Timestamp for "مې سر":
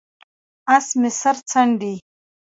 0.99-1.35